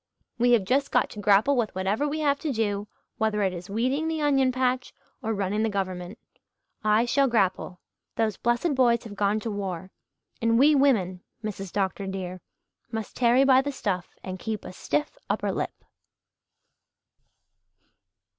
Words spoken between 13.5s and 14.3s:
the stuff